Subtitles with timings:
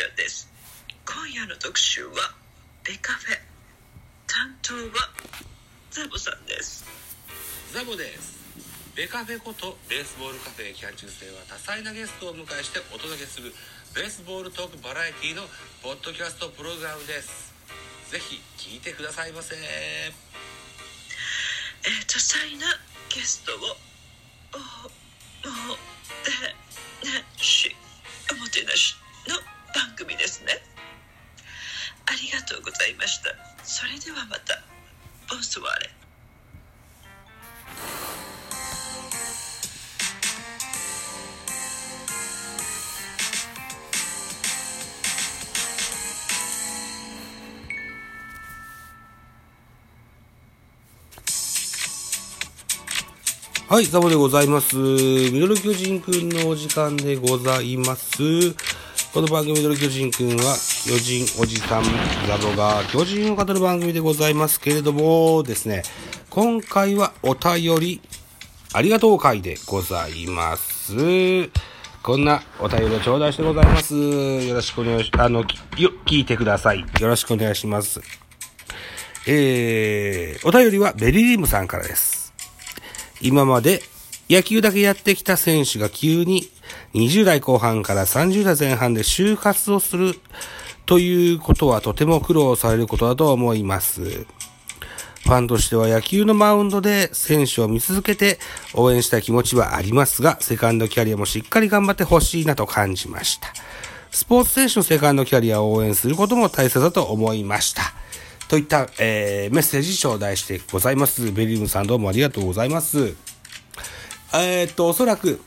[0.00, 0.48] 者です
[1.04, 2.32] 今夜の特集は
[2.88, 3.36] ベカフェ
[4.24, 5.12] 担当は
[5.90, 6.88] ザボさんです
[7.74, 8.40] ザボです
[8.96, 13.52] ベカフェことベースボールカフェ期間中世は多彩なゲストをお迎えしてお届けする
[13.94, 15.42] ベースボールトークバラエティの
[15.84, 17.52] ポッドキャストプログラムです
[18.08, 22.64] ぜひ聞いてくださいませえー、多彩な
[23.12, 23.76] ゲストを
[24.56, 25.76] おも
[26.24, 26.32] て
[27.04, 27.76] なし
[28.32, 28.99] おもてなし
[30.00, 30.52] 組ですね
[32.06, 33.30] ありがとうございました
[33.62, 34.62] それではまた
[35.28, 35.90] ボンソワーレ
[53.68, 54.74] はい、ザボでございます。
[54.74, 58.18] ミドル巨人くんのお時間でございます。
[59.12, 61.82] この番組ミドル巨人くんは、巨人おじさん、
[62.28, 65.82] ザボが巨人を語る番組でございますけれどもですね、
[66.30, 68.00] 今回はお便り、
[68.72, 70.94] ありがとう会でございます。
[72.04, 73.96] こんなお便りを頂戴してございます。
[73.96, 75.46] よろしくお願いし、あの、よ、
[76.06, 76.80] 聞いてください。
[77.00, 78.00] よろしくお願いします。
[79.26, 82.32] えー、お便りはベリリームさんからです。
[83.20, 83.82] 今まで
[84.30, 86.48] 野球だけやってきた選手が急に
[86.94, 90.14] 20代後半から30代前半で就活をする
[90.86, 94.26] ということはとても苦労されることだと思います。
[95.22, 98.38] ファンとしては野球のマウンドで選手を見続けて
[98.74, 103.48] 応援したい気持ちはありますが、セカンドキャリアもしっかり頑張ってほしいなと感じました。
[104.10, 107.82] スポーツ選手のセカンドキャリアを応援することも大切だと思いました。
[108.48, 111.30] といった、えーメッセージ頂戴してございます。
[111.30, 113.14] ベリームさんどうもありがとうございます。
[114.34, 115.40] えーっと、おそらく、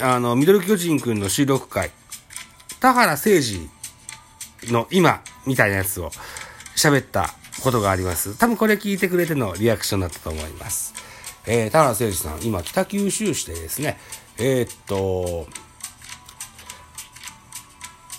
[0.00, 1.90] あの、ミドル巨人くんの収録会、
[2.80, 6.10] 田原誠二の今みたいなやつを
[6.76, 7.30] 喋った
[7.62, 8.36] ことがあります。
[8.36, 10.94] 多分これ聞いてくれてのリアクションだったと思います。
[11.46, 13.98] えー、田原誠二さん、今北九州市でですね、
[14.38, 15.46] えーっと、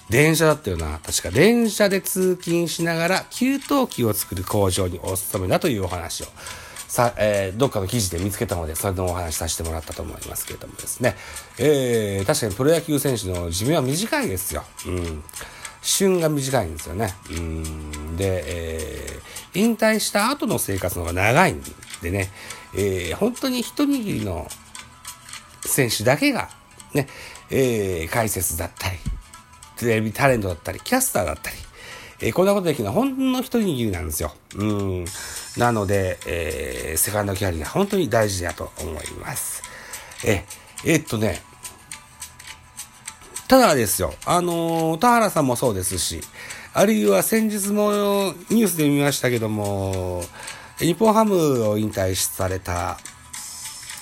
[0.10, 1.00] 電車だったよな。
[1.00, 6.28] 確か電車で通勤しながら給湯器を作る工場にお勤めだというお話を
[6.96, 11.16] さ、えーどっかの記事で見つけたので、それのお話しさせてもらったと思いますけれどもですね。
[11.60, 14.64] えー確かにプロ野球選手の寿命は短いですよ。
[14.88, 15.24] うん。
[15.82, 17.14] 旬が短いんですよね。
[17.32, 18.16] うん。
[18.16, 21.62] で、えー引退した後の生活の方が長いん
[22.02, 22.32] でね、
[22.74, 24.48] えー本当に一握りの
[25.66, 26.50] 選手だけが、
[26.94, 27.08] ね、
[27.50, 28.98] えー解説だったり、
[29.78, 31.58] テレビタレントだったり、キャスターだったり、
[32.22, 34.34] えーこんなことできるのはほんの一握りなんですよ。
[34.56, 35.06] うん。
[35.58, 39.64] なので、えーセカンドキャリア本当に大事だと思います。
[40.24, 40.46] え、
[40.86, 41.42] えーっとね、
[43.48, 46.22] ただですよ、あのー田原さんもそうですし、
[46.74, 50.24] あるいは先日もニュースで見ましたけども、
[50.80, 52.98] 日本ハムを引退された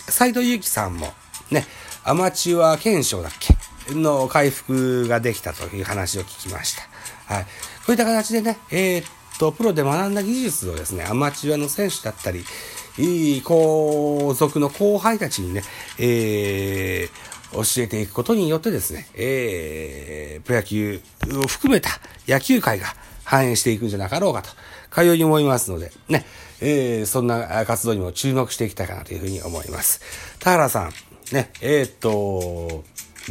[0.09, 1.14] 斉藤由貴さんも
[1.52, 1.66] ね、
[2.03, 3.94] アマチュア検証だっけ？
[3.94, 6.75] の回復ができたという話を聞きまし
[7.28, 7.34] た。
[7.34, 7.44] はい。
[7.44, 7.50] こ
[7.90, 9.06] ういった形でね、えーっ
[9.40, 12.44] と、プロで学んだ技術をですね、アマチュアの選手だったり、
[12.98, 15.64] いい後続の後輩たちにね、
[16.00, 21.02] えー教えていくことによってですね、えー、プロ野球
[21.44, 21.90] を含めた
[22.28, 22.88] 野球界が
[23.24, 24.50] 反映していくんじゃなかろうかと、
[24.90, 26.26] かように思いますので、ね、
[26.62, 30.02] えー、そんな活動にも注目していきたいかなというふうに思います。
[30.40, 30.92] 田原さん、
[31.34, 32.84] ね、えーっと、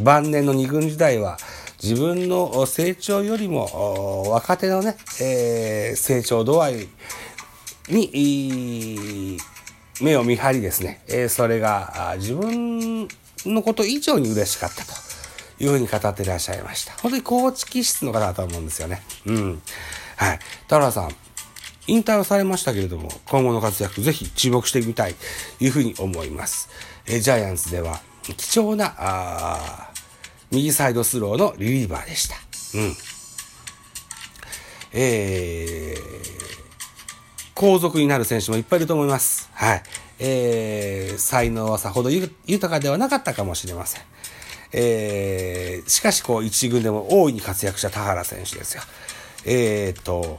[0.03, 1.37] 晩年の二軍時代は、
[1.83, 6.89] 自分の成長よりも、若手のね、えー成長度合い
[7.89, 9.39] に、
[10.01, 13.09] 目を見張りですね、えーそれが自分
[13.45, 14.93] のこと以上に嬉しかったと
[15.59, 16.93] いうふうに語っていらっしゃいました。
[17.03, 19.03] 本当に高知気質の方だと思うんですよね。
[19.27, 19.63] うん。
[20.17, 20.39] はい。
[20.69, 21.11] 田原さん、
[21.89, 25.15] 引退はされましたけれども、今後の活躍ぜひ注目してみたい
[25.59, 26.69] というふうに思います。
[27.07, 28.01] えジャイアンツでは
[28.37, 29.92] 貴重な、あ
[30.53, 32.37] 右サイドスローのリリーバーでした。
[32.79, 32.95] うん。
[34.93, 39.49] えー、後続になる選手もいっぱいいると思います。
[39.55, 39.83] はい。
[40.19, 44.03] えー、才能はさほど豊かではなかったかもしれません。
[44.75, 48.83] えー、しかしこう一軍でも大いに活躍した田原選手ですよ。
[49.47, 50.39] えー、と、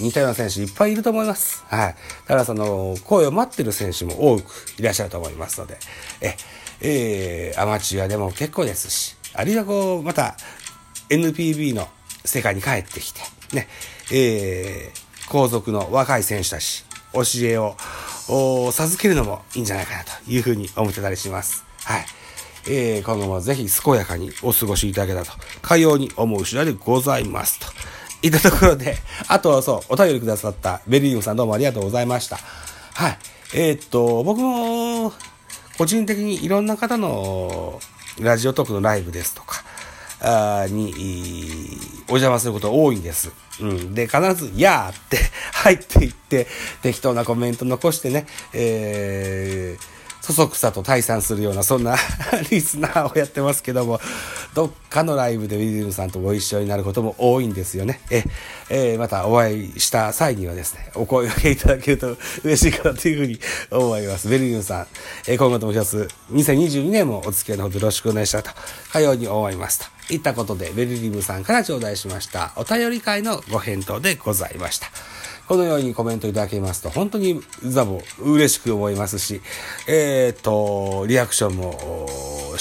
[0.00, 1.62] 似たような選手いっぱいいると思います。
[1.68, 1.94] はい。
[2.26, 4.44] 田原さんの声を待ってる選手も多く
[4.78, 5.76] いらっしゃると思いますので、
[6.22, 6.36] え、
[6.80, 10.36] えー、アマチュアでも結構ですし、あるいはこう、また
[11.08, 11.88] NPB の
[12.24, 13.20] 世界に帰ってきて、
[13.54, 13.68] ね、
[14.12, 17.76] えー、後続の若い選手たち、教えを
[18.72, 21.64] 授けるのもいいんじゃないかなというふうに思ってたりします。
[21.84, 22.04] はい。
[22.68, 27.66] えー、このままぜひ健やかにお過ごしいただけたと、かように思う次第でございますと。
[28.22, 28.96] いったところで、
[29.28, 32.36] あとはそう、お便りくださったベリームさんどうもありがとうございました。
[32.36, 33.18] はい。
[33.54, 35.12] えー、っと、僕も、
[35.76, 37.80] 個人的にいろんな方の
[38.20, 39.62] ラジオトークのライブですとか、
[40.20, 40.92] あに、
[42.08, 43.32] お邪魔すること多いんです。
[43.60, 43.94] うん。
[43.94, 45.18] で、必ず、やーって
[45.52, 46.46] 入っていって、
[46.82, 51.96] 適当なコメント残してね、えー、そそくさと退散するような、そんな
[52.50, 54.00] リスナーをやってますけども、
[54.54, 58.00] どっかのライブでウィリムさんとご一緒になることも多いんですよね。
[58.10, 58.24] え、
[58.68, 63.38] えー、またお会いした際にはですね、お声掛けいただけると嬉しいかなというふうに
[63.70, 64.28] 思います。
[64.28, 64.86] ベルリムさん、
[65.26, 68.50] えー、今後とも一つ、2022年もお付き合いのほどよろしくお願いしたいと、
[68.92, 70.14] かように思いますと。
[70.14, 74.88] いったことで、ベリリムさんから頂戴しましたお便り会のご返答でございました。
[75.48, 79.42] このようにコメントいただけますと、本当にザボ嬉しく思いますし、
[79.86, 82.01] えっ、ー、と、リアクションも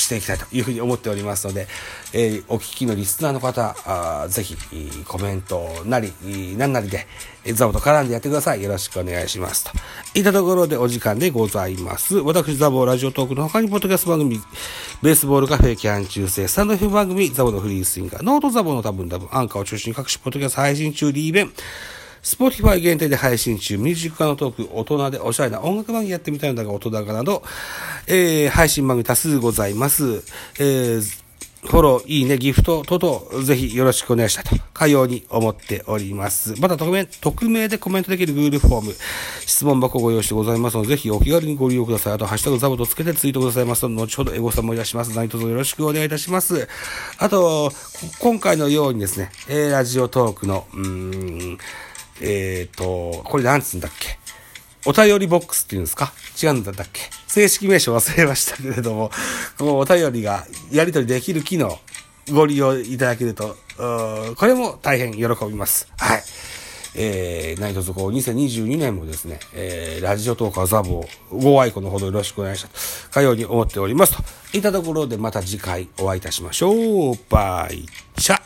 [0.02, 1.68] していきたいというふうに思っておりますので、
[2.14, 4.58] えー、お聞きのリスナーの方、あぜひ
[5.08, 6.14] コメントなり、
[6.58, 7.08] 何なりで、
[7.54, 8.62] ザボと絡んでやってください。
[8.62, 9.66] よろしくお願いします。
[9.66, 9.72] と
[10.14, 12.18] いったところでお時間でございます。
[12.18, 14.40] 私、ザボラジオトークの他に、ポッドキャスト番組、
[15.02, 21.54] ベースボールカフェキャン中世、スタンド F 番組、ザボのフリースインガー、ノートザボの多分多分、アンカーを中心に各種ポッドキャスト配信中、リーベン、
[22.22, 27.44] スポティファイ限定で配信中、ミュージックかのトーク、大人でおしゃれな音楽番組やってみたいのだが、大人かなど、
[28.08, 30.24] えー、配信番組多数ございます。
[30.60, 31.22] えー
[31.64, 36.60] フォロー、いいね、ギフト等々、ぜひよろしくお願いしたいと、かように思っております。
[36.60, 38.96] また、匿名、匿名でコメントできる Google フォーム、
[39.46, 42.14] 質問箱をご用意してございますので、ぜひお気軽にご利用ください。
[42.14, 45.16] あと、ハッシュタグザボとつけてツイートくださいますので、後ほどエゴサもいたします。
[45.16, 46.68] 何卒よろしくお願いいたします。
[47.20, 47.72] あと、
[48.20, 51.58] 今回のようにですね、えー、ラジオトークの、うーん、
[52.20, 54.18] えっ、ー、と、これなんつうんだっけ？
[54.86, 56.12] お便りボックスっていうんですか？
[56.42, 57.02] 違うんだっけ？
[57.28, 59.12] 正式名称忘れましたけれども、
[59.58, 61.80] このお便りがやり取りできる機能、
[62.32, 65.88] ご利用いただけると、これも大変喜びます。
[65.98, 66.24] はい。
[66.94, 72.70] えー、何卒こう、2022年もですね、えー、ラジオトーカーザボご愛顧のほどよろしくお願いした、
[73.14, 74.24] かように思っておりますと。
[74.54, 77.18] いったところでまた次回お会いいたしましょう。
[77.30, 77.86] バイ
[78.18, 78.42] チャ